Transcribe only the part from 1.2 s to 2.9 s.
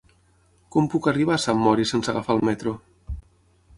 a Sant Mori sense agafar el metro?